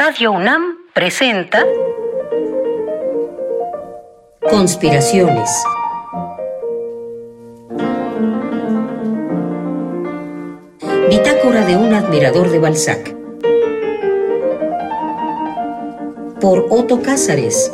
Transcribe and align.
Radio 0.00 0.30
UNAM 0.30 0.76
presenta 0.94 1.66
Conspiraciones. 4.48 5.50
Bitácora 11.10 11.64
de 11.66 11.76
un 11.76 11.94
admirador 11.94 12.48
de 12.48 12.60
Balzac. 12.60 13.12
Por 16.40 16.68
Otto 16.70 17.02
Cázares. 17.02 17.72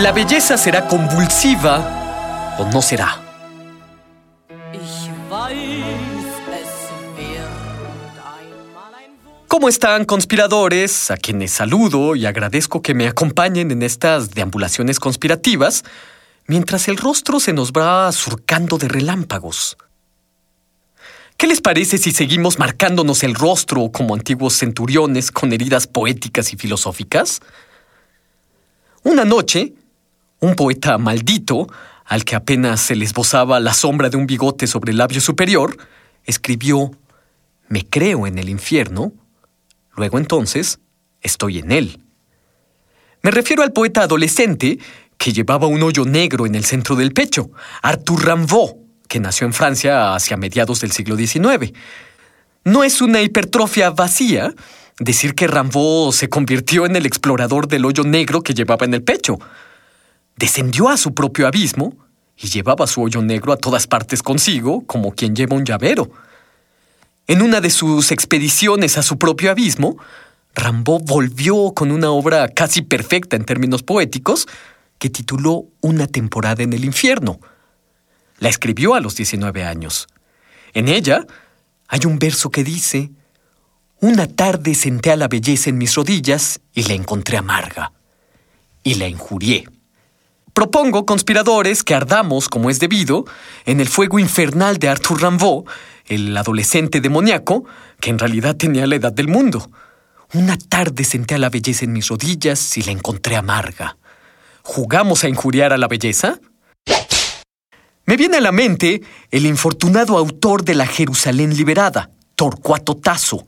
¿La 0.00 0.10
belleza 0.10 0.56
será 0.56 0.88
convulsiva 0.88 2.56
o 2.58 2.64
no 2.72 2.80
será? 2.80 3.20
¿Cómo 9.48 9.68
están, 9.68 10.06
conspiradores? 10.06 11.10
A 11.10 11.18
quienes 11.18 11.52
saludo 11.52 12.16
y 12.16 12.24
agradezco 12.24 12.80
que 12.80 12.94
me 12.94 13.06
acompañen 13.06 13.70
en 13.70 13.82
estas 13.82 14.30
deambulaciones 14.30 14.98
conspirativas, 14.98 15.84
mientras 16.46 16.88
el 16.88 16.96
rostro 16.96 17.38
se 17.38 17.52
nos 17.52 17.72
va 17.72 18.10
surcando 18.12 18.78
de 18.78 18.88
relámpagos. 18.88 19.76
¿Qué 21.36 21.46
les 21.46 21.60
parece 21.60 21.98
si 21.98 22.12
seguimos 22.12 22.58
marcándonos 22.58 23.22
el 23.24 23.34
rostro 23.34 23.90
como 23.92 24.14
antiguos 24.14 24.54
centuriones 24.54 25.30
con 25.30 25.52
heridas 25.52 25.86
poéticas 25.86 26.54
y 26.54 26.56
filosóficas? 26.56 27.42
Una 29.02 29.26
noche, 29.26 29.74
un 30.42 30.56
poeta 30.56 30.98
maldito, 30.98 31.68
al 32.04 32.24
que 32.24 32.34
apenas 32.34 32.80
se 32.80 32.96
le 32.96 33.04
esbozaba 33.04 33.60
la 33.60 33.72
sombra 33.72 34.10
de 34.10 34.16
un 34.16 34.26
bigote 34.26 34.66
sobre 34.66 34.90
el 34.90 34.98
labio 34.98 35.20
superior, 35.20 35.76
escribió 36.24 36.90
Me 37.68 37.88
creo 37.88 38.26
en 38.26 38.38
el 38.38 38.48
infierno, 38.48 39.12
luego 39.96 40.18
entonces 40.18 40.80
estoy 41.20 41.60
en 41.60 41.70
él. 41.70 42.00
Me 43.22 43.30
refiero 43.30 43.62
al 43.62 43.72
poeta 43.72 44.02
adolescente 44.02 44.80
que 45.16 45.32
llevaba 45.32 45.68
un 45.68 45.80
hoyo 45.84 46.04
negro 46.04 46.44
en 46.44 46.56
el 46.56 46.64
centro 46.64 46.96
del 46.96 47.12
pecho, 47.12 47.50
Arthur 47.80 48.26
Rimbaud, 48.26 48.72
que 49.06 49.20
nació 49.20 49.46
en 49.46 49.52
Francia 49.52 50.16
hacia 50.16 50.36
mediados 50.36 50.80
del 50.80 50.90
siglo 50.90 51.16
XIX. 51.16 51.72
No 52.64 52.82
es 52.82 53.00
una 53.00 53.22
hipertrofia 53.22 53.90
vacía 53.90 54.52
decir 54.98 55.36
que 55.36 55.46
Rimbaud 55.46 56.12
se 56.12 56.28
convirtió 56.28 56.84
en 56.84 56.96
el 56.96 57.06
explorador 57.06 57.68
del 57.68 57.84
hoyo 57.84 58.02
negro 58.02 58.42
que 58.42 58.54
llevaba 58.54 58.86
en 58.86 58.94
el 58.94 59.04
pecho 59.04 59.38
descendió 60.42 60.88
a 60.88 60.96
su 60.96 61.14
propio 61.14 61.46
abismo 61.46 61.96
y 62.36 62.48
llevaba 62.48 62.88
su 62.88 63.00
hoyo 63.00 63.22
negro 63.22 63.52
a 63.52 63.56
todas 63.56 63.86
partes 63.86 64.24
consigo, 64.24 64.84
como 64.86 65.12
quien 65.12 65.36
lleva 65.36 65.54
un 65.54 65.64
llavero. 65.64 66.10
En 67.28 67.42
una 67.42 67.60
de 67.60 67.70
sus 67.70 68.10
expediciones 68.10 68.98
a 68.98 69.04
su 69.04 69.18
propio 69.18 69.52
abismo, 69.52 69.98
Rimbaud 70.56 71.02
volvió 71.02 71.72
con 71.74 71.92
una 71.92 72.10
obra 72.10 72.48
casi 72.48 72.82
perfecta 72.82 73.36
en 73.36 73.44
términos 73.44 73.84
poéticos 73.84 74.48
que 74.98 75.10
tituló 75.10 75.66
Una 75.80 76.08
temporada 76.08 76.64
en 76.64 76.72
el 76.72 76.84
infierno. 76.84 77.38
La 78.40 78.48
escribió 78.48 78.96
a 78.96 79.00
los 79.00 79.14
19 79.14 79.62
años. 79.62 80.08
En 80.74 80.88
ella 80.88 81.24
hay 81.86 82.00
un 82.04 82.18
verso 82.18 82.50
que 82.50 82.64
dice, 82.64 83.12
Una 84.00 84.26
tarde 84.26 84.74
senté 84.74 85.12
a 85.12 85.16
la 85.16 85.28
belleza 85.28 85.70
en 85.70 85.78
mis 85.78 85.94
rodillas 85.94 86.58
y 86.74 86.82
la 86.82 86.94
encontré 86.94 87.36
amarga, 87.36 87.92
y 88.82 88.96
la 88.96 89.06
injurié. 89.06 89.68
Propongo, 90.52 91.06
conspiradores, 91.06 91.82
que 91.82 91.94
ardamos, 91.94 92.48
como 92.48 92.68
es 92.68 92.78
debido, 92.78 93.24
en 93.64 93.80
el 93.80 93.88
fuego 93.88 94.18
infernal 94.18 94.78
de 94.78 94.88
Arthur 94.88 95.22
Rimbaud, 95.22 95.64
el 96.06 96.36
adolescente 96.36 97.00
demoníaco, 97.00 97.64
que 98.00 98.10
en 98.10 98.18
realidad 98.18 98.56
tenía 98.56 98.86
la 98.86 98.96
edad 98.96 99.12
del 99.12 99.28
mundo. 99.28 99.70
Una 100.34 100.58
tarde 100.58 101.04
senté 101.04 101.36
a 101.36 101.38
la 101.38 101.48
belleza 101.48 101.86
en 101.86 101.92
mis 101.92 102.08
rodillas 102.08 102.76
y 102.76 102.82
la 102.82 102.92
encontré 102.92 103.36
amarga. 103.36 103.96
¿Jugamos 104.62 105.24
a 105.24 105.28
injuriar 105.28 105.72
a 105.72 105.78
la 105.78 105.88
belleza? 105.88 106.38
Me 108.04 108.16
viene 108.16 108.36
a 108.36 108.40
la 108.40 108.52
mente 108.52 109.00
el 109.30 109.46
infortunado 109.46 110.18
autor 110.18 110.64
de 110.64 110.74
la 110.74 110.86
Jerusalén 110.86 111.56
liberada, 111.56 112.10
Torcuato 112.36 112.96
Tasso, 112.96 113.46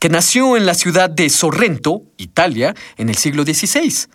que 0.00 0.08
nació 0.08 0.56
en 0.56 0.66
la 0.66 0.74
ciudad 0.74 1.10
de 1.10 1.30
Sorrento, 1.30 2.02
Italia, 2.16 2.74
en 2.96 3.08
el 3.08 3.16
siglo 3.16 3.44
XVI. 3.44 4.08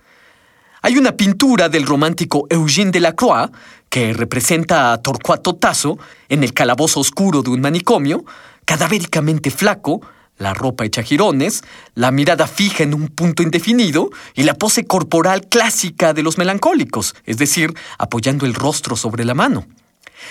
Hay 0.85 1.00
una 1.00 1.13
pintura 1.13 1.68
del 1.68 1.84
romántico 1.84 2.46
Eugène 2.47 2.91
Delacroix 2.91 3.50
que 3.90 4.13
representa 4.13 4.94
a 4.94 5.01
Torcuato 5.01 5.56
Tasso 5.56 5.97
en 6.29 6.44
el 6.44 6.53
calabozo 6.53 7.00
oscuro 7.00 7.41
de 7.41 7.50
un 7.50 7.59
manicomio, 7.59 8.23
cadavéricamente 8.66 9.50
flaco, 9.50 10.01
la 10.38 10.53
ropa 10.53 10.85
hecha 10.85 11.01
jirones, 11.01 11.63
la 11.96 12.12
mirada 12.12 12.46
fija 12.46 12.84
en 12.84 12.94
un 12.94 13.07
punto 13.07 13.41
indefinido 13.41 14.12
y 14.35 14.44
la 14.44 14.53
pose 14.53 14.85
corporal 14.85 15.47
clásica 15.47 16.13
de 16.13 16.22
los 16.22 16.38
melancólicos, 16.38 17.16
es 17.25 17.40
decir, 17.40 17.73
apoyando 17.97 18.46
el 18.46 18.53
rostro 18.53 18.96
sobre 18.96 19.25
la 19.25 19.34
mano. 19.34 19.66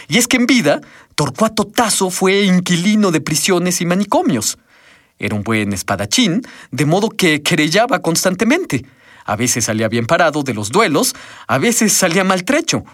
Y 0.06 0.18
es 0.18 0.28
que 0.28 0.36
en 0.36 0.46
vida, 0.46 0.80
Torcuato 1.16 1.64
Tasso 1.64 2.10
fue 2.10 2.44
inquilino 2.44 3.10
de 3.10 3.20
prisiones 3.20 3.80
y 3.80 3.86
manicomios. 3.86 4.58
Era 5.18 5.34
un 5.34 5.42
buen 5.42 5.72
espadachín, 5.72 6.42
de 6.70 6.84
modo 6.86 7.08
que 7.08 7.42
querellaba 7.42 8.02
constantemente. 8.02 8.84
A 9.24 9.36
veces 9.36 9.64
salía 9.64 9.88
bien 9.88 10.06
parado 10.06 10.42
de 10.42 10.54
los 10.54 10.70
duelos, 10.70 11.14
a 11.46 11.58
veces 11.58 11.92
salía 11.92 12.24
maltrecho. 12.24 12.84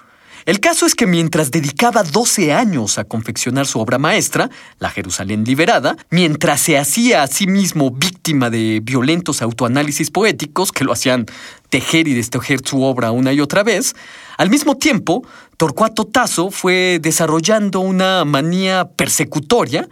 El 0.46 0.60
caso 0.60 0.86
es 0.86 0.94
que 0.94 1.06
mientras 1.06 1.50
dedicaba 1.50 2.02
12 2.02 2.52
años 2.52 2.98
a 2.98 3.04
confeccionar 3.04 3.66
su 3.66 3.78
obra 3.78 3.98
maestra, 3.98 4.48
La 4.78 4.88
Jerusalén 4.88 5.44
Liberada, 5.44 5.96
mientras 6.08 6.62
se 6.62 6.78
hacía 6.78 7.22
a 7.22 7.26
sí 7.26 7.46
mismo 7.46 7.90
víctima 7.90 8.48
de 8.48 8.80
violentos 8.82 9.42
autoanálisis 9.42 10.10
poéticos 10.10 10.72
que 10.72 10.84
lo 10.84 10.92
hacían 10.92 11.26
tejer 11.68 12.08
y 12.08 12.14
destejer 12.14 12.60
su 12.66 12.82
obra 12.82 13.10
una 13.10 13.32
y 13.34 13.40
otra 13.40 13.62
vez, 13.62 13.94
al 14.38 14.48
mismo 14.48 14.76
tiempo, 14.76 15.22
Torcuato 15.58 16.06
Tasso 16.06 16.50
fue 16.50 16.98
desarrollando 17.02 17.80
una 17.80 18.24
manía 18.24 18.88
persecutoria 18.96 19.88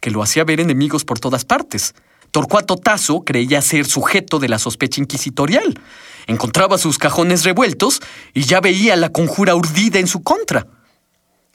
que 0.00 0.10
lo 0.10 0.22
hacía 0.22 0.44
ver 0.44 0.60
enemigos 0.60 1.04
por 1.04 1.20
todas 1.20 1.44
partes. 1.44 1.94
Torcuato 2.34 2.76
Tasso 2.76 3.22
creía 3.22 3.62
ser 3.62 3.86
sujeto 3.86 4.40
de 4.40 4.48
la 4.48 4.58
sospecha 4.58 5.00
inquisitorial. 5.00 5.78
Encontraba 6.26 6.78
sus 6.78 6.98
cajones 6.98 7.44
revueltos 7.44 8.00
y 8.32 8.42
ya 8.42 8.60
veía 8.60 8.96
la 8.96 9.10
conjura 9.10 9.54
urdida 9.54 10.00
en 10.00 10.08
su 10.08 10.24
contra. 10.24 10.66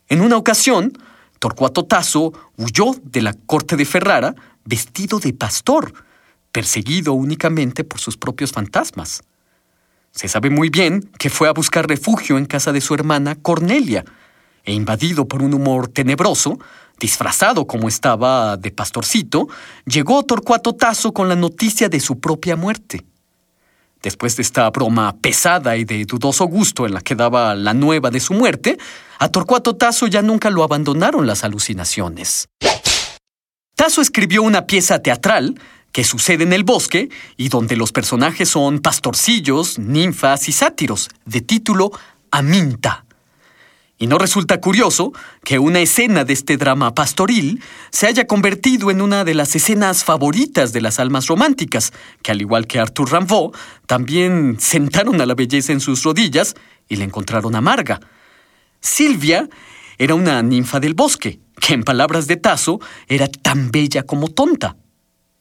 En 0.08 0.22
una 0.22 0.38
ocasión, 0.38 0.98
Torcuato 1.40 1.84
Tasso 1.84 2.32
huyó 2.56 2.96
de 3.04 3.22
la 3.22 3.34
corte 3.34 3.76
de 3.76 3.84
Ferrara 3.84 4.36
vestido 4.64 5.20
de 5.20 5.34
pastor, 5.34 5.92
perseguido 6.54 7.12
únicamente 7.12 7.84
por 7.84 8.00
sus 8.00 8.16
propios 8.16 8.54
fantasmas. 8.54 9.24
Se 10.12 10.30
sabe 10.30 10.50
muy 10.50 10.70
bien 10.70 11.12
que 11.20 11.30
fue 11.30 11.50
a 11.50 11.54
buscar 11.54 11.90
refugio 11.90 12.38
en 12.38 12.46
casa 12.46 12.72
de 12.72 12.80
su 12.80 12.94
hermana 12.94 13.36
Cornelia, 13.36 14.06
e 14.64 14.72
invadido 14.72 15.28
por 15.28 15.42
un 15.42 15.54
humor 15.54 15.90
tenebroso, 15.90 16.58
disfrazado 17.00 17.66
como 17.66 17.88
estaba 17.88 18.58
de 18.58 18.72
pastorcito, 18.72 19.48
llegó 19.86 20.24
Torcuato 20.24 20.74
Tasso 20.74 21.14
con 21.14 21.30
la 21.30 21.36
noticia 21.36 21.90
de 21.90 22.00
su 22.00 22.20
propia 22.20 22.56
muerte. 22.56 23.06
Después 24.02 24.36
de 24.38 24.44
esta 24.44 24.70
broma 24.70 25.18
pesada 25.18 25.76
y 25.76 25.84
de 25.84 26.06
dudoso 26.06 26.46
gusto 26.46 26.86
en 26.86 26.94
la 26.94 27.02
que 27.02 27.16
daba 27.16 27.56
la 27.56 27.74
nueva 27.74 28.10
de 28.12 28.20
su 28.20 28.34
muerte, 28.34 28.78
a 29.18 29.30
Torcuato 29.30 29.76
Tasso 29.76 30.08
ya 30.08 30.22
nunca 30.22 30.50
lo 30.50 30.64
abandonaron 30.64 31.28
las 31.28 31.44
alucinaciones. 31.44 32.48
Tasso 33.76 34.02
escribió 34.02 34.44
una 34.44 34.66
pieza 34.66 35.00
teatral 35.00 35.60
que 35.92 36.04
sucede 36.04 36.44
en 36.44 36.54
el 36.54 36.64
bosque 36.64 37.10
y 37.36 37.50
donde 37.50 37.76
los 37.76 37.92
personajes 37.92 38.50
son 38.50 38.80
pastorcillos, 38.80 39.80
ninfas 39.80 40.48
y 40.48 40.52
sátiros, 40.52 41.10
de 41.26 41.42
título 41.42 41.92
Aminta. 42.32 43.06
Y 44.02 44.08
no 44.08 44.18
resulta 44.18 44.62
curioso 44.62 45.12
que 45.44 45.60
una 45.60 45.82
escena 45.82 46.24
de 46.24 46.32
este 46.32 46.56
drama 46.56 46.96
pastoril 46.96 47.62
se 47.92 48.08
haya 48.08 48.26
convertido 48.28 48.92
en 48.92 49.02
una 49.02 49.26
de 49.26 49.34
las 49.34 49.54
escenas 49.58 50.06
favoritas 50.06 50.72
de 50.72 50.80
las 50.80 51.00
almas 51.00 51.28
románticas, 51.28 51.92
que 52.24 52.32
al 52.32 52.40
igual 52.40 52.66
que 52.66 52.80
Arthur 52.80 53.12
Rimbaud, 53.12 53.54
también 53.88 54.56
sentaron 54.58 55.20
a 55.20 55.26
la 55.26 55.36
belleza 55.36 55.74
en 55.74 55.82
sus 55.82 56.02
rodillas 56.04 56.56
y 56.88 56.96
la 56.96 57.04
encontraron 57.04 57.56
amarga. 57.56 58.00
Silvia 58.80 59.50
era 59.98 60.16
una 60.16 60.42
ninfa 60.42 60.80
del 60.80 60.94
bosque, 60.94 61.42
que 61.60 61.74
en 61.74 61.84
palabras 61.84 62.26
de 62.26 62.38
Tasso 62.38 62.80
era 63.10 63.28
tan 63.28 63.70
bella 63.70 64.04
como 64.04 64.30
tonta. 64.30 64.78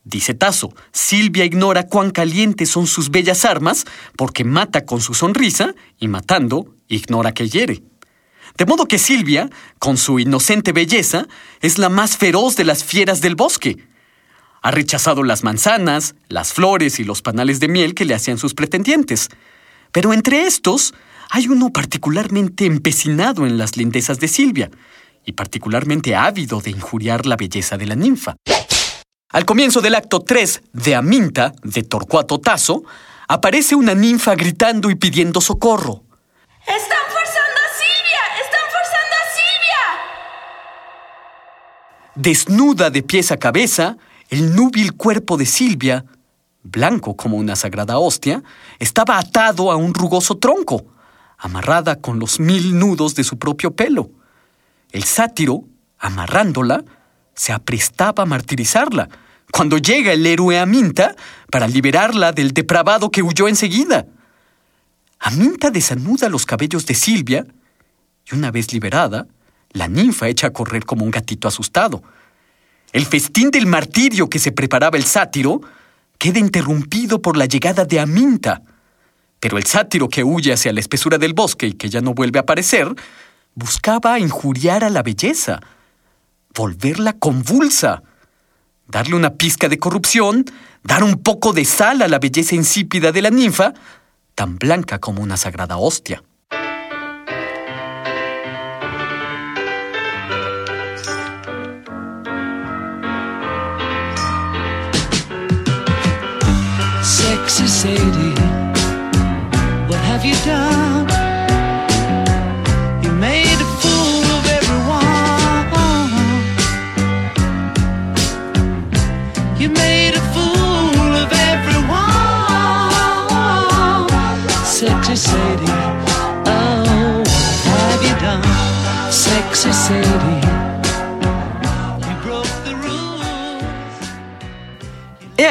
Dice 0.02 0.34
Tasso, 0.34 0.74
Silvia 0.90 1.44
ignora 1.44 1.86
cuán 1.86 2.10
calientes 2.10 2.70
son 2.70 2.88
sus 2.88 3.10
bellas 3.10 3.44
armas 3.44 3.84
porque 4.16 4.42
mata 4.42 4.84
con 4.84 5.00
su 5.00 5.14
sonrisa 5.14 5.74
y 5.96 6.08
matando 6.08 6.74
ignora 6.88 7.32
que 7.32 7.48
hiere. 7.48 7.82
De 8.58 8.66
modo 8.66 8.86
que 8.86 8.98
Silvia, 8.98 9.48
con 9.78 9.96
su 9.96 10.18
inocente 10.18 10.72
belleza, 10.72 11.28
es 11.60 11.78
la 11.78 11.88
más 11.88 12.16
feroz 12.16 12.56
de 12.56 12.64
las 12.64 12.82
fieras 12.82 13.20
del 13.20 13.36
bosque. 13.36 13.86
Ha 14.62 14.72
rechazado 14.72 15.22
las 15.22 15.44
manzanas, 15.44 16.16
las 16.26 16.52
flores 16.52 16.98
y 16.98 17.04
los 17.04 17.22
panales 17.22 17.60
de 17.60 17.68
miel 17.68 17.94
que 17.94 18.04
le 18.04 18.14
hacían 18.14 18.36
sus 18.36 18.54
pretendientes. 18.54 19.28
Pero 19.92 20.12
entre 20.12 20.42
estos 20.42 20.92
hay 21.30 21.46
uno 21.46 21.70
particularmente 21.70 22.66
empecinado 22.66 23.46
en 23.46 23.58
las 23.58 23.76
lindezas 23.76 24.18
de 24.18 24.26
Silvia 24.26 24.70
y 25.24 25.32
particularmente 25.32 26.16
ávido 26.16 26.60
de 26.60 26.70
injuriar 26.70 27.26
la 27.26 27.36
belleza 27.36 27.78
de 27.78 27.86
la 27.86 27.94
ninfa. 27.94 28.34
Al 29.30 29.44
comienzo 29.44 29.80
del 29.80 29.94
acto 29.94 30.18
3 30.20 30.62
de 30.72 30.96
Aminta, 30.96 31.52
de 31.62 31.84
Torcuato 31.84 32.40
Tasso, 32.40 32.82
aparece 33.28 33.76
una 33.76 33.94
ninfa 33.94 34.34
gritando 34.34 34.90
y 34.90 34.96
pidiendo 34.96 35.40
socorro. 35.40 36.02
¡Están 36.66 36.97
Desnuda 42.18 42.90
de 42.90 43.04
pies 43.04 43.30
a 43.30 43.36
cabeza, 43.36 43.96
el 44.28 44.56
núbil 44.56 44.94
cuerpo 44.94 45.36
de 45.36 45.46
Silvia, 45.46 46.04
blanco 46.64 47.16
como 47.16 47.36
una 47.36 47.54
sagrada 47.54 47.98
hostia, 47.98 48.42
estaba 48.80 49.20
atado 49.20 49.70
a 49.70 49.76
un 49.76 49.94
rugoso 49.94 50.36
tronco, 50.36 50.84
amarrada 51.38 52.00
con 52.00 52.18
los 52.18 52.40
mil 52.40 52.76
nudos 52.76 53.14
de 53.14 53.22
su 53.22 53.38
propio 53.38 53.70
pelo. 53.76 54.10
El 54.90 55.04
sátiro, 55.04 55.62
amarrándola, 55.96 56.84
se 57.34 57.52
aprestaba 57.52 58.24
a 58.24 58.26
martirizarla, 58.26 59.08
cuando 59.52 59.78
llega 59.78 60.12
el 60.12 60.26
héroe 60.26 60.58
Aminta 60.58 61.14
para 61.52 61.68
liberarla 61.68 62.32
del 62.32 62.50
depravado 62.50 63.12
que 63.12 63.22
huyó 63.22 63.46
enseguida. 63.46 64.06
Aminta 65.20 65.70
desanuda 65.70 66.28
los 66.28 66.46
cabellos 66.46 66.84
de 66.84 66.94
Silvia 66.94 67.46
y 68.28 68.34
una 68.34 68.50
vez 68.50 68.72
liberada, 68.72 69.28
la 69.72 69.88
ninfa 69.88 70.28
echa 70.28 70.48
a 70.48 70.52
correr 70.52 70.84
como 70.84 71.04
un 71.04 71.10
gatito 71.10 71.48
asustado. 71.48 72.02
El 72.92 73.06
festín 73.06 73.50
del 73.50 73.66
martirio 73.66 74.28
que 74.30 74.38
se 74.38 74.52
preparaba 74.52 74.96
el 74.96 75.04
sátiro 75.04 75.60
queda 76.18 76.38
interrumpido 76.38 77.20
por 77.20 77.36
la 77.36 77.46
llegada 77.46 77.84
de 77.84 78.00
Aminta. 78.00 78.62
Pero 79.40 79.58
el 79.58 79.64
sátiro 79.64 80.08
que 80.08 80.24
huye 80.24 80.52
hacia 80.52 80.72
la 80.72 80.80
espesura 80.80 81.18
del 81.18 81.34
bosque 81.34 81.68
y 81.68 81.72
que 81.74 81.88
ya 81.88 82.00
no 82.00 82.14
vuelve 82.14 82.38
a 82.38 82.42
aparecer, 82.42 82.88
buscaba 83.54 84.18
injuriar 84.18 84.84
a 84.84 84.90
la 84.90 85.02
belleza, 85.02 85.60
volverla 86.54 87.12
convulsa, 87.12 88.02
darle 88.88 89.14
una 89.14 89.34
pizca 89.34 89.68
de 89.68 89.78
corrupción, 89.78 90.44
dar 90.82 91.04
un 91.04 91.22
poco 91.22 91.52
de 91.52 91.64
sal 91.64 92.02
a 92.02 92.08
la 92.08 92.18
belleza 92.18 92.54
insípida 92.54 93.12
de 93.12 93.22
la 93.22 93.30
ninfa, 93.30 93.74
tan 94.34 94.56
blanca 94.56 94.98
como 94.98 95.22
una 95.22 95.36
sagrada 95.36 95.76
hostia. 95.76 96.22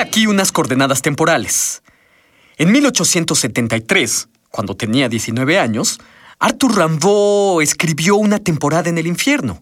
Aquí 0.07 0.25
unas 0.25 0.51
coordenadas 0.51 1.01
temporales. 1.01 1.83
En 2.57 2.71
1873, 2.71 4.29
cuando 4.49 4.75
tenía 4.75 5.09
19 5.09 5.59
años, 5.59 5.99
Arthur 6.39 6.77
Rimbaud 6.77 7.61
escribió 7.61 8.15
Una 8.15 8.39
temporada 8.39 8.89
en 8.89 8.97
el 8.97 9.05
infierno. 9.05 9.61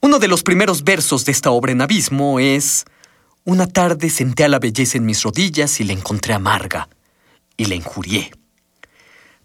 Uno 0.00 0.18
de 0.18 0.28
los 0.28 0.42
primeros 0.42 0.84
versos 0.84 1.24
de 1.24 1.32
esta 1.32 1.50
obra 1.50 1.72
en 1.72 1.80
abismo 1.80 2.38
es 2.38 2.84
Una 3.44 3.66
tarde 3.66 4.10
senté 4.10 4.44
a 4.44 4.48
la 4.48 4.58
belleza 4.58 4.98
en 4.98 5.06
mis 5.06 5.22
rodillas 5.22 5.80
y 5.80 5.84
la 5.84 5.94
encontré 5.94 6.34
amarga, 6.34 6.88
y 7.56 7.64
la 7.64 7.76
injurié. 7.76 8.30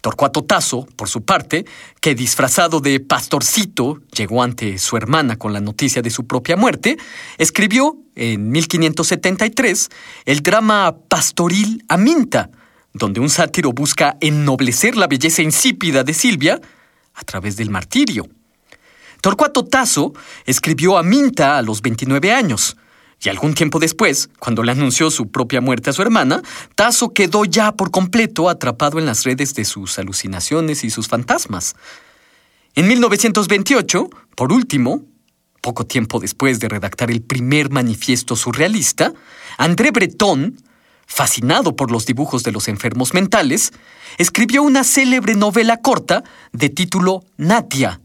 Torcuato 0.02 0.42
Tasso, 0.42 0.86
por 0.96 1.08
su 1.08 1.24
parte, 1.24 1.64
que 2.00 2.16
disfrazado 2.16 2.80
de 2.80 2.98
pastorcito 2.98 4.00
llegó 4.12 4.42
ante 4.42 4.76
su 4.78 4.96
hermana 4.96 5.36
con 5.36 5.52
la 5.52 5.60
noticia 5.60 6.02
de 6.02 6.10
su 6.10 6.26
propia 6.26 6.56
muerte, 6.56 6.98
escribió 7.38 7.96
en 8.16 8.50
1573 8.50 9.90
el 10.24 10.42
drama 10.42 10.96
pastoril 11.08 11.84
Aminta, 11.88 12.50
donde 12.92 13.20
un 13.20 13.30
sátiro 13.30 13.72
busca 13.72 14.16
ennoblecer 14.20 14.96
la 14.96 15.06
belleza 15.06 15.40
insípida 15.40 16.02
de 16.02 16.14
Silvia 16.14 16.60
a 17.14 17.22
través 17.22 17.56
del 17.56 17.70
martirio. 17.70 18.28
Torcuato 19.20 19.64
Tasso 19.64 20.12
escribió 20.44 20.98
Aminta 20.98 21.56
a 21.56 21.62
los 21.62 21.80
29 21.80 22.32
años, 22.32 22.76
y 23.24 23.28
algún 23.28 23.54
tiempo 23.54 23.78
después, 23.78 24.28
cuando 24.40 24.62
le 24.62 24.72
anunció 24.72 25.10
su 25.10 25.30
propia 25.30 25.60
muerte 25.60 25.90
a 25.90 25.92
su 25.92 26.02
hermana, 26.02 26.42
Tasso 26.74 27.10
quedó 27.10 27.44
ya 27.44 27.72
por 27.72 27.92
completo 27.92 28.48
atrapado 28.48 28.98
en 28.98 29.06
las 29.06 29.22
redes 29.22 29.54
de 29.54 29.64
sus 29.64 29.98
alucinaciones 29.98 30.82
y 30.82 30.90
sus 30.90 31.06
fantasmas. 31.06 31.76
En 32.74 32.88
1928, 32.88 34.10
por 34.34 34.52
último, 34.52 35.02
poco 35.60 35.86
tiempo 35.86 36.18
después 36.18 36.58
de 36.58 36.68
redactar 36.68 37.12
el 37.12 37.22
primer 37.22 37.70
manifiesto 37.70 38.34
surrealista, 38.34 39.12
André 39.56 39.92
Breton, 39.92 40.56
fascinado 41.06 41.76
por 41.76 41.92
los 41.92 42.06
dibujos 42.06 42.42
de 42.42 42.50
los 42.50 42.66
enfermos 42.66 43.14
mentales, 43.14 43.72
escribió 44.18 44.64
una 44.64 44.82
célebre 44.82 45.36
novela 45.36 45.76
corta 45.76 46.24
de 46.52 46.70
título 46.70 47.24
Natia, 47.36 48.00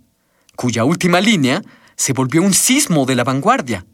cuya 0.56 0.84
última 0.84 1.22
línea 1.22 1.64
se 1.96 2.14
volvió 2.14 2.44
un 2.44 2.54
sismo 2.54 3.08
de 3.08 3.16
la 3.16 3.24
vanguardia. 3.24 3.86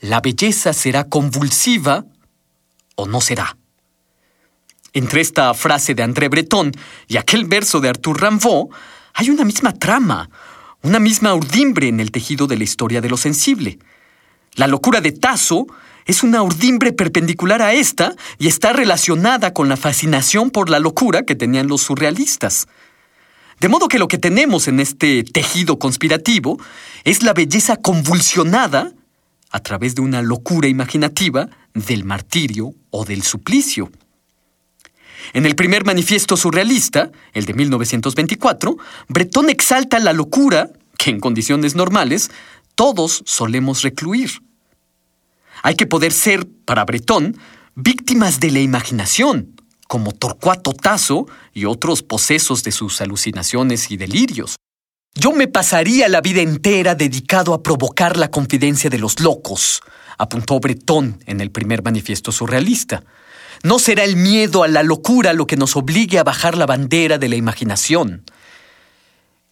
La 0.00 0.22
belleza 0.22 0.72
será 0.72 1.04
convulsiva 1.04 2.06
o 2.96 3.06
no 3.06 3.20
será. 3.20 3.56
Entre 4.94 5.20
esta 5.20 5.52
frase 5.52 5.94
de 5.94 6.02
André 6.02 6.28
Breton 6.28 6.72
y 7.06 7.18
aquel 7.18 7.44
verso 7.44 7.80
de 7.80 7.90
Arthur 7.90 8.22
Rimbaud 8.22 8.68
hay 9.12 9.28
una 9.28 9.44
misma 9.44 9.74
trama, 9.74 10.30
una 10.82 10.98
misma 10.98 11.34
urdimbre 11.34 11.88
en 11.88 12.00
el 12.00 12.10
tejido 12.10 12.46
de 12.46 12.56
la 12.56 12.64
historia 12.64 13.02
de 13.02 13.10
lo 13.10 13.18
sensible. 13.18 13.78
La 14.54 14.66
locura 14.66 15.02
de 15.02 15.12
Tasso 15.12 15.66
es 16.06 16.22
una 16.22 16.42
urdimbre 16.42 16.92
perpendicular 16.92 17.60
a 17.60 17.74
esta 17.74 18.14
y 18.38 18.48
está 18.48 18.72
relacionada 18.72 19.52
con 19.52 19.68
la 19.68 19.76
fascinación 19.76 20.50
por 20.50 20.70
la 20.70 20.78
locura 20.78 21.24
que 21.24 21.36
tenían 21.36 21.68
los 21.68 21.82
surrealistas. 21.82 22.68
De 23.60 23.68
modo 23.68 23.86
que 23.86 23.98
lo 23.98 24.08
que 24.08 24.16
tenemos 24.16 24.66
en 24.66 24.80
este 24.80 25.24
tejido 25.24 25.78
conspirativo 25.78 26.58
es 27.04 27.22
la 27.22 27.34
belleza 27.34 27.76
convulsionada 27.76 28.92
a 29.50 29.60
través 29.60 29.94
de 29.94 30.02
una 30.02 30.22
locura 30.22 30.68
imaginativa 30.68 31.48
del 31.74 32.04
martirio 32.04 32.74
o 32.90 33.04
del 33.04 33.22
suplicio. 33.22 33.90
En 35.32 35.46
el 35.46 35.54
primer 35.54 35.84
manifiesto 35.84 36.36
surrealista, 36.36 37.10
el 37.32 37.44
de 37.44 37.54
1924, 37.54 38.76
Breton 39.08 39.50
exalta 39.50 39.98
la 40.00 40.12
locura 40.12 40.70
que 40.98 41.10
en 41.10 41.20
condiciones 41.20 41.74
normales 41.74 42.30
todos 42.74 43.22
solemos 43.26 43.82
recluir. 43.82 44.30
Hay 45.62 45.74
que 45.74 45.86
poder 45.86 46.12
ser, 46.12 46.46
para 46.64 46.84
Breton, 46.84 47.36
víctimas 47.74 48.40
de 48.40 48.50
la 48.50 48.60
imaginación, 48.60 49.60
como 49.86 50.12
Torcuato 50.12 50.72
Tasso 50.72 51.26
y 51.52 51.64
otros 51.64 52.02
posesos 52.02 52.62
de 52.62 52.72
sus 52.72 53.00
alucinaciones 53.00 53.90
y 53.90 53.96
delirios. 53.96 54.56
Yo 55.14 55.32
me 55.32 55.48
pasaría 55.48 56.08
la 56.08 56.20
vida 56.20 56.40
entera 56.40 56.94
dedicado 56.94 57.52
a 57.52 57.62
provocar 57.62 58.16
la 58.16 58.30
confidencia 58.30 58.88
de 58.88 58.98
los 58.98 59.18
locos, 59.20 59.82
apuntó 60.18 60.60
Breton 60.60 61.18
en 61.26 61.40
el 61.40 61.50
primer 61.50 61.82
manifiesto 61.82 62.30
surrealista. 62.30 63.02
No 63.64 63.78
será 63.78 64.04
el 64.04 64.16
miedo 64.16 64.62
a 64.62 64.68
la 64.68 64.82
locura 64.84 65.32
lo 65.32 65.46
que 65.46 65.56
nos 65.56 65.76
obligue 65.76 66.18
a 66.18 66.24
bajar 66.24 66.56
la 66.56 66.66
bandera 66.66 67.18
de 67.18 67.28
la 67.28 67.36
imaginación. 67.36 68.22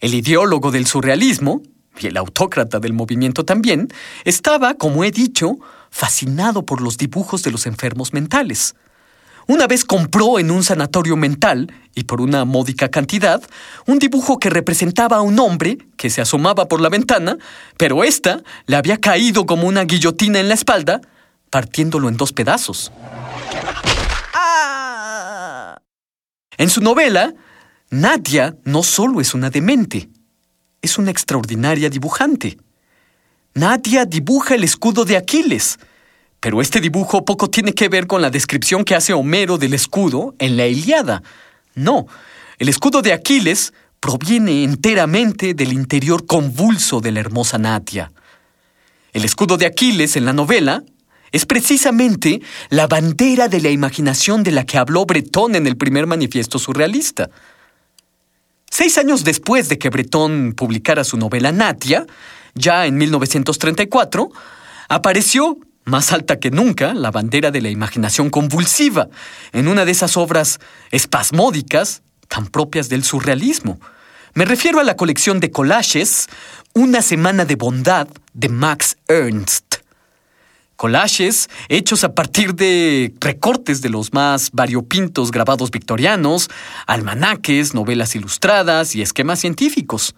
El 0.00 0.14
ideólogo 0.14 0.70
del 0.70 0.86
surrealismo, 0.86 1.60
y 1.98 2.06
el 2.06 2.16
autócrata 2.16 2.78
del 2.78 2.92
movimiento 2.92 3.44
también, 3.44 3.88
estaba, 4.24 4.74
como 4.74 5.02
he 5.02 5.10
dicho, 5.10 5.58
fascinado 5.90 6.64
por 6.64 6.80
los 6.80 6.96
dibujos 6.96 7.42
de 7.42 7.50
los 7.50 7.66
enfermos 7.66 8.12
mentales. 8.12 8.76
Una 9.48 9.66
vez 9.66 9.82
compró 9.82 10.38
en 10.38 10.50
un 10.50 10.62
sanatorio 10.62 11.16
mental, 11.16 11.72
y 11.94 12.04
por 12.04 12.20
una 12.20 12.44
módica 12.44 12.90
cantidad, 12.90 13.42
un 13.86 13.98
dibujo 13.98 14.38
que 14.38 14.50
representaba 14.50 15.16
a 15.16 15.22
un 15.22 15.38
hombre 15.38 15.78
que 15.96 16.10
se 16.10 16.20
asomaba 16.20 16.68
por 16.68 16.82
la 16.82 16.90
ventana, 16.90 17.38
pero 17.78 18.04
ésta 18.04 18.42
le 18.66 18.76
había 18.76 18.98
caído 18.98 19.46
como 19.46 19.66
una 19.66 19.84
guillotina 19.84 20.38
en 20.38 20.48
la 20.48 20.54
espalda, 20.54 21.00
partiéndolo 21.48 22.10
en 22.10 22.18
dos 22.18 22.34
pedazos. 22.34 22.92
En 26.58 26.68
su 26.68 26.82
novela, 26.82 27.32
Nadia 27.88 28.54
no 28.64 28.82
solo 28.82 29.22
es 29.22 29.32
una 29.32 29.48
demente, 29.48 30.10
es 30.82 30.98
una 30.98 31.10
extraordinaria 31.10 31.88
dibujante. 31.88 32.58
Nadia 33.54 34.04
dibuja 34.04 34.56
el 34.56 34.64
escudo 34.64 35.06
de 35.06 35.16
Aquiles, 35.16 35.78
Pero 36.40 36.60
este 36.60 36.80
dibujo 36.80 37.24
poco 37.24 37.50
tiene 37.50 37.72
que 37.72 37.88
ver 37.88 38.06
con 38.06 38.22
la 38.22 38.30
descripción 38.30 38.84
que 38.84 38.94
hace 38.94 39.12
Homero 39.12 39.58
del 39.58 39.74
escudo 39.74 40.34
en 40.38 40.56
la 40.56 40.66
Iliada. 40.66 41.22
No, 41.74 42.06
el 42.58 42.68
escudo 42.68 43.02
de 43.02 43.12
Aquiles 43.12 43.72
proviene 44.00 44.64
enteramente 44.64 45.54
del 45.54 45.72
interior 45.72 46.26
convulso 46.26 47.00
de 47.00 47.12
la 47.12 47.20
hermosa 47.20 47.58
Natia. 47.58 48.12
El 49.12 49.24
escudo 49.24 49.56
de 49.56 49.66
Aquiles 49.66 50.16
en 50.16 50.24
la 50.24 50.32
novela 50.32 50.84
es 51.32 51.44
precisamente 51.44 52.40
la 52.70 52.86
bandera 52.86 53.48
de 53.48 53.60
la 53.60 53.70
imaginación 53.70 54.42
de 54.42 54.52
la 54.52 54.64
que 54.64 54.78
habló 54.78 55.04
Bretón 55.06 55.56
en 55.56 55.66
el 55.66 55.76
primer 55.76 56.06
manifiesto 56.06 56.58
surrealista. 56.58 57.30
Seis 58.70 58.98
años 58.98 59.24
después 59.24 59.68
de 59.68 59.78
que 59.78 59.90
Bretón 59.90 60.54
publicara 60.56 61.04
su 61.04 61.16
novela 61.16 61.52
Natia, 61.52 62.06
ya 62.54 62.86
en 62.86 62.96
1934, 62.96 64.30
apareció, 64.88 65.58
más 65.88 66.12
alta 66.12 66.38
que 66.38 66.50
nunca, 66.50 66.94
la 66.94 67.10
bandera 67.10 67.50
de 67.50 67.60
la 67.60 67.70
imaginación 67.70 68.30
convulsiva, 68.30 69.08
en 69.52 69.68
una 69.68 69.84
de 69.84 69.92
esas 69.92 70.16
obras 70.16 70.60
espasmódicas 70.90 72.02
tan 72.28 72.46
propias 72.46 72.88
del 72.88 73.04
surrealismo. 73.04 73.80
Me 74.34 74.44
refiero 74.44 74.78
a 74.78 74.84
la 74.84 74.96
colección 74.96 75.40
de 75.40 75.50
collages 75.50 76.28
Una 76.74 77.02
semana 77.02 77.44
de 77.44 77.56
bondad 77.56 78.06
de 78.34 78.48
Max 78.48 78.98
Ernst. 79.08 79.76
Collages 80.76 81.48
hechos 81.68 82.04
a 82.04 82.14
partir 82.14 82.54
de 82.54 83.12
recortes 83.18 83.80
de 83.80 83.88
los 83.88 84.12
más 84.12 84.50
variopintos 84.52 85.32
grabados 85.32 85.72
victorianos, 85.72 86.50
almanaques, 86.86 87.74
novelas 87.74 88.14
ilustradas 88.14 88.94
y 88.94 89.02
esquemas 89.02 89.40
científicos. 89.40 90.14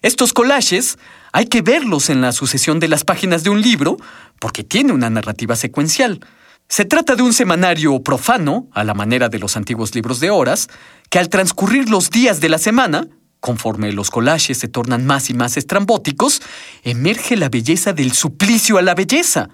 Estos 0.00 0.32
collages 0.32 0.96
hay 1.34 1.46
que 1.46 1.62
verlos 1.62 2.10
en 2.10 2.20
la 2.20 2.30
sucesión 2.30 2.78
de 2.78 2.86
las 2.86 3.02
páginas 3.02 3.42
de 3.42 3.50
un 3.50 3.60
libro 3.60 3.96
porque 4.38 4.62
tiene 4.62 4.92
una 4.92 5.10
narrativa 5.10 5.56
secuencial. 5.56 6.20
Se 6.68 6.84
trata 6.84 7.16
de 7.16 7.24
un 7.24 7.32
semanario 7.32 8.00
profano, 8.04 8.68
a 8.72 8.84
la 8.84 8.94
manera 8.94 9.28
de 9.28 9.40
los 9.40 9.56
antiguos 9.56 9.96
libros 9.96 10.20
de 10.20 10.30
horas, 10.30 10.68
que 11.10 11.18
al 11.18 11.28
transcurrir 11.28 11.90
los 11.90 12.10
días 12.10 12.40
de 12.40 12.48
la 12.50 12.58
semana, 12.58 13.08
conforme 13.40 13.92
los 13.92 14.12
collages 14.12 14.58
se 14.58 14.68
tornan 14.68 15.06
más 15.06 15.28
y 15.28 15.34
más 15.34 15.56
estrambóticos, 15.56 16.40
emerge 16.84 17.36
la 17.36 17.48
belleza 17.48 17.92
del 17.92 18.12
suplicio 18.12 18.78
a 18.78 18.82
la 18.82 18.94
belleza. 18.94 19.48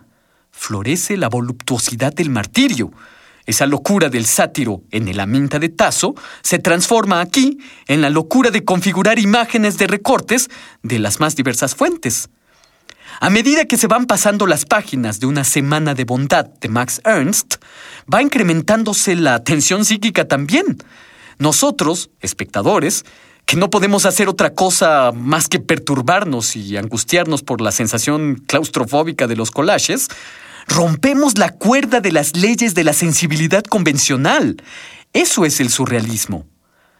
Florece 0.50 1.16
la 1.16 1.30
voluptuosidad 1.30 2.12
del 2.12 2.28
martirio. 2.28 2.92
Esa 3.47 3.66
locura 3.66 4.09
del 4.09 4.26
sátiro 4.26 4.82
en 4.90 5.09
el 5.09 5.20
aminta 5.20 5.59
de 5.59 5.68
Tazo 5.68 6.14
se 6.42 6.59
transforma 6.59 7.20
aquí 7.20 7.59
en 7.87 8.00
la 8.00 8.11
locura 8.11 8.50
de 8.50 8.64
configurar 8.64 9.18
imágenes 9.18 9.78
de 9.78 9.87
recortes 9.87 10.50
de 10.82 10.99
las 10.99 11.20
más 11.20 11.37
diversas 11.37 11.75
fuentes. 11.75 12.28
A 13.20 13.28
medida 13.28 13.66
que 13.66 13.76
se 13.76 13.87
van 13.87 14.06
pasando 14.06 14.47
las 14.47 14.64
páginas 14.64 15.20
de 15.20 15.26
una 15.26 15.44
semana 15.44 15.94
de 15.94 16.04
bondad 16.04 16.47
de 16.47 16.68
Max 16.68 17.00
Ernst, 17.04 17.56
va 18.12 18.23
incrementándose 18.23 19.16
la 19.16 19.42
tensión 19.44 19.85
psíquica 19.85 20.26
también. 20.26 20.78
Nosotros, 21.38 22.11
espectadores, 22.20 23.04
que 23.47 23.56
no 23.56 23.68
podemos 23.68 24.06
hacer 24.06 24.28
otra 24.28 24.54
cosa 24.54 25.12
más 25.12 25.49
que 25.49 25.59
perturbarnos 25.59 26.54
y 26.54 26.76
angustiarnos 26.76 27.42
por 27.42 27.61
la 27.61 27.73
sensación 27.73 28.42
claustrofóbica 28.47 29.26
de 29.26 29.37
los 29.37 29.50
collages, 29.50 30.09
rompemos 30.70 31.36
la 31.36 31.50
cuerda 31.50 32.00
de 32.00 32.12
las 32.12 32.36
leyes 32.36 32.74
de 32.74 32.84
la 32.84 32.92
sensibilidad 32.92 33.64
convencional. 33.64 34.62
Eso 35.12 35.44
es 35.44 35.60
el 35.60 35.68
surrealismo. 35.68 36.46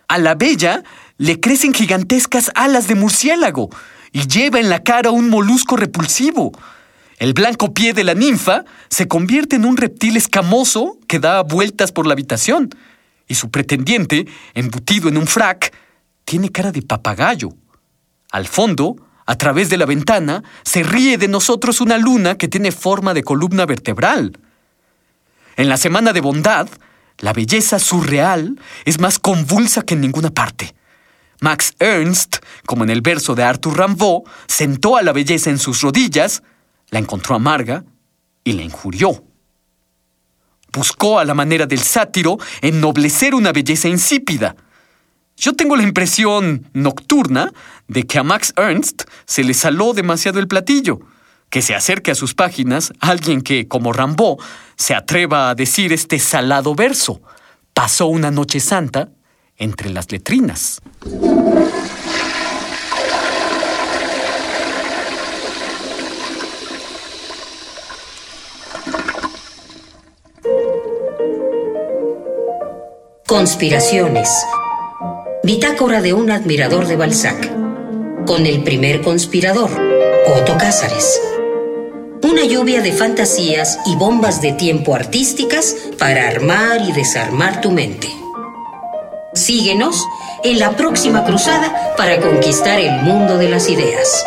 A 0.09 0.19
la 0.19 0.35
bella 0.35 0.83
le 1.19 1.39
crecen 1.39 1.73
gigantescas 1.73 2.51
alas 2.57 2.89
de 2.89 2.97
murciélago 2.97 3.71
y 4.13 4.27
lleva 4.27 4.59
en 4.59 4.69
la 4.69 4.83
cara 4.83 5.13
un 5.13 5.31
molusco 5.31 5.77
repulsivo. 5.77 6.51
El 7.19 7.33
blanco 7.33 7.73
pie 7.73 7.93
de 7.93 8.03
la 8.03 8.15
ninfa 8.15 8.65
se 8.89 9.07
convierte 9.07 9.57
en 9.57 9.65
un 9.65 9.77
reptil 9.77 10.17
escamoso 10.17 10.99
que 11.07 11.21
da 11.21 11.43
vueltas 11.43 11.93
por 11.93 12.07
la 12.07 12.15
habitación, 12.15 12.71
y 13.29 13.37
su 13.37 13.51
pretendiente, 13.53 14.27
embutido 14.55 15.09
en 15.09 15.17
un 15.17 15.29
frac, 15.29 15.73
tiene 16.25 16.49
cara 16.49 16.73
de 16.73 16.83
papagayo. 16.83 17.51
Al 18.33 18.49
fondo, 18.49 18.97
a 19.31 19.37
través 19.37 19.71
de 19.71 19.77
la 19.77 19.87
ventana, 19.87 20.43
se 20.65 20.83
ríe 20.83 21.17
de 21.17 21.29
nosotros 21.29 21.81
una 21.81 21.99
luna 21.99 22.37
que 22.37 22.49
tiene 22.49 22.73
forma 22.73 23.15
de 23.15 23.23
columna 23.23 23.65
vertebral. 23.65 24.37
En 25.57 25.69
la 25.69 25.77
semana 25.77 26.13
de 26.13 26.21
bondad, 26.21 26.69
la 27.19 27.33
belleza 27.33 27.79
surreal 27.79 28.61
es 28.85 28.99
más 28.99 29.21
convulsa 29.21 29.83
que 29.83 29.95
en 29.95 30.01
ninguna 30.01 30.31
parte. 30.31 30.75
Max 31.41 31.75
Ernst, 31.79 32.39
como 32.67 32.83
en 32.83 32.91
el 32.91 33.03
verso 33.03 33.37
de 33.37 33.45
Arthur 33.45 33.79
Rimbaud, 33.79 34.23
sentó 34.49 34.97
a 34.97 35.03
la 35.03 35.13
belleza 35.13 35.49
en 35.49 35.61
sus 35.61 35.81
rodillas, 35.81 36.43
la 36.89 36.99
encontró 36.99 37.37
amarga 37.37 37.85
y 38.43 38.55
la 38.55 38.63
injurió. 38.63 39.23
Buscó 40.73 41.21
a 41.21 41.25
la 41.25 41.35
manera 41.35 41.67
del 41.67 41.83
sátiro 41.83 42.37
ennoblecer 42.63 43.37
una 43.37 43.53
belleza 43.53 43.87
insípida. 43.87 44.57
Yo 45.41 45.55
tengo 45.55 45.75
la 45.75 45.85
impresión 45.85 46.69
nocturna 46.75 47.51
de 47.89 48.03
que 48.03 48.19
a 48.19 48.23
Max 48.23 48.53
Ernst 48.59 49.05
se 49.25 49.43
le 49.43 49.55
saló 49.55 49.95
demasiado 49.95 50.39
el 50.39 50.47
platillo, 50.47 51.01
que 51.49 51.63
se 51.63 51.75
acerque 51.75 52.11
a 52.11 52.15
sus 52.15 52.35
páginas 52.35 52.93
alguien 53.01 53.41
que, 53.41 53.67
como 53.67 53.95
Rimbaud, 53.95 54.37
se 54.77 54.95
atreva 54.95 55.49
a 55.49 55.55
decir 55.55 55.95
este 55.95 56.19
salado 56.19 56.75
verso. 56.75 57.23
Pasó 57.73 58.09
una 58.09 58.31
noche 58.31 58.61
santa 58.61 59.09
entre 59.57 59.89
las 59.89 60.13
letrinas. 60.13 60.83
Conspiraciones. 73.27 74.29
Bitácora 75.43 76.03
de 76.03 76.13
un 76.13 76.31
admirador 76.31 76.87
de 76.87 76.97
Balzac. 76.97 77.51
Con 78.27 78.45
el 78.45 78.63
primer 78.63 79.01
conspirador, 79.01 79.71
Otto 80.27 80.59
Cázares. 80.59 81.19
Una 82.23 82.45
lluvia 82.45 82.83
de 82.83 82.93
fantasías 82.93 83.79
y 83.87 83.97
bombas 83.97 84.43
de 84.43 84.53
tiempo 84.53 84.95
artísticas 84.95 85.75
para 85.99 86.29
armar 86.29 86.83
y 86.83 86.93
desarmar 86.93 87.63
tu 87.63 87.71
mente. 87.71 88.09
Síguenos 89.33 90.05
en 90.45 90.59
la 90.59 90.77
próxima 90.77 91.25
cruzada 91.25 91.95
para 91.97 92.21
conquistar 92.21 92.79
el 92.79 93.03
mundo 93.03 93.39
de 93.39 93.49
las 93.49 93.71
ideas. 93.71 94.23